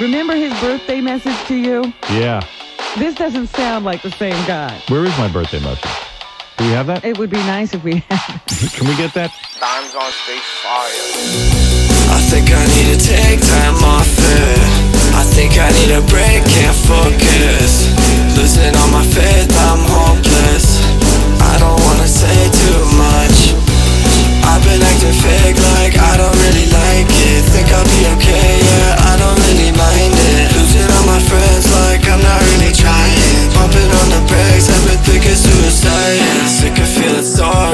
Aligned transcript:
Remember 0.00 0.36
his 0.36 0.52
birthday 0.60 1.00
message 1.00 1.36
to 1.48 1.56
you? 1.56 1.92
Yeah. 2.08 2.46
This 2.98 3.16
doesn't 3.16 3.48
sound 3.48 3.84
like 3.84 4.00
the 4.02 4.12
same 4.12 4.38
guy. 4.46 4.80
Where 4.88 5.04
is 5.04 5.16
my 5.18 5.26
birthday 5.26 5.58
message? 5.58 5.90
Do 6.56 6.64
we 6.64 6.70
have 6.70 6.86
that? 6.86 7.04
It 7.04 7.18
would 7.18 7.30
be 7.30 7.38
nice 7.38 7.74
if 7.74 7.82
we 7.82 7.96
had 8.08 8.40
it. 8.46 8.72
Can 8.74 8.86
we 8.86 8.96
get 8.96 9.12
that? 9.14 9.32
Time's 9.58 9.94
on 9.96 10.10
stage 10.22 10.38
fire. 10.62 11.58
I 12.14 12.20
think 12.30 12.46
I 12.50 12.62
need 12.78 12.94
to 12.94 12.98
take 13.04 13.40
time 13.42 13.74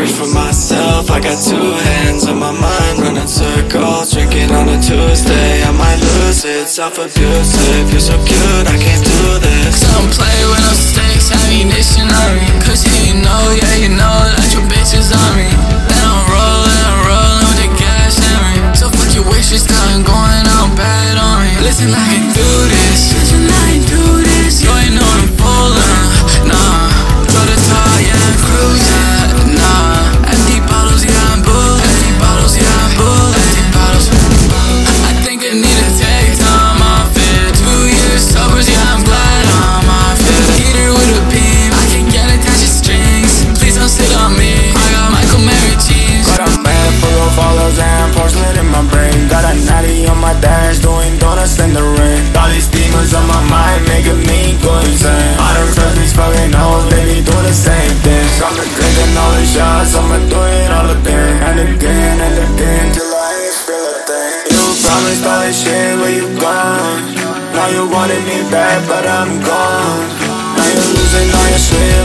sorry 0.00 0.28
for 0.28 0.34
myself. 0.34 1.10
I 1.10 1.20
got 1.20 1.42
two 1.42 1.56
hands 1.56 2.26
on 2.26 2.38
my 2.38 2.52
mind, 2.52 2.98
running 3.00 3.26
circles. 3.26 4.12
Drinking 4.12 4.50
on 4.52 4.68
a 4.68 4.80
Tuesday, 4.80 5.62
I 5.62 5.72
might 5.72 6.00
lose 6.00 6.44
it. 6.44 6.68
Self 6.68 6.98
abusive, 6.98 7.90
you're 7.90 8.00
so 8.00 8.16
cute, 8.24 8.66
I 8.68 8.76
can't 8.78 9.04
do 9.04 9.38
this. 9.40 9.80
Don't 9.80 10.10
play 10.12 10.38
with 10.48 10.62
no 10.64 10.72
stakes, 10.72 11.32
ammunition 11.32 12.08
on 12.08 12.30
me. 12.36 12.48
Cause 12.64 12.84
yeah, 12.84 13.12
you 13.12 13.16
know, 13.20 13.42
yeah, 13.52 13.74
you 13.76 13.90
know 13.90 14.16
that 14.36 14.48
your 14.52 14.64
bitch 14.70 14.96
is 14.96 15.12
on 15.12 15.32
me. 15.36 15.48
And 15.48 16.00
I'm 16.00 16.22
rolling, 16.28 16.82
I'm 16.88 17.00
rolling 17.04 17.44
with 17.50 17.60
the 17.64 17.70
gas 17.76 18.16
in 18.20 18.36
me. 18.44 18.54
So 18.76 18.88
fuck 18.88 19.10
your 19.14 19.26
wishes, 19.28 19.69
and 48.30 48.54
porcelain 48.54 48.58
in 48.58 48.68
my 48.70 48.82
brain. 48.90 49.28
Got 49.28 49.44
a 49.44 49.54
natty 49.66 50.06
on 50.06 50.18
my 50.20 50.34
dash, 50.40 50.78
doing 50.78 51.18
donuts 51.18 51.58
in 51.58 51.72
the 51.72 51.82
rain. 51.82 52.22
All 52.36 52.48
these 52.50 52.68
demons 52.68 53.14
on 53.14 53.26
my 53.26 53.42
mind, 53.50 53.86
making 53.88 54.20
me 54.26 54.58
go 54.62 54.78
insane. 54.80 55.36
I 55.38 55.50
don't 55.56 55.72
trust 55.74 55.96
these 55.96 56.12
fucking 56.14 56.52
hoes, 56.52 56.84
be 56.90 57.22
doing 57.22 57.46
the 57.46 57.54
same 57.54 57.94
things. 58.04 58.32
I'm 58.42 58.54
drinking 58.54 59.12
all 59.18 59.32
the 59.34 59.46
shots, 59.46 59.94
I'ma 59.94 60.18
do 60.28 60.40
it 60.40 60.70
all 60.70 60.90
again, 60.90 61.34
and 61.42 61.58
again, 61.74 62.16
and 62.20 62.36
again, 62.54 62.86
till 62.94 63.10
I 63.10 63.30
ain't 63.46 63.58
feel 63.66 63.86
a 63.86 63.98
thing. 64.06 64.54
You 64.54 64.62
promised 64.84 65.24
all 65.26 65.40
this 65.42 65.56
shit, 65.62 65.98
where 65.98 66.14
you 66.14 66.28
gone? 66.38 67.00
Now 67.54 67.68
you 67.68 67.82
wanted 67.90 68.22
me 68.24 68.38
back, 68.50 68.78
but 68.86 69.04
I'm 69.06 69.42
gone. 69.42 70.06
Now 70.56 70.66
you're 70.66 70.90
losing 70.94 71.28
all 71.34 71.48
your 71.50 71.62
shit 71.62 71.99